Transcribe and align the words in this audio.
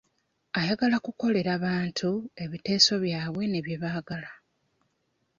Ayagala 0.59 0.97
kukolera 1.05 1.51
bantu, 1.65 2.09
ebiteeso 2.43 2.93
byabwe 3.03 3.43
ne 3.47 3.59
bye 3.65 3.77
baagala. 3.83 4.31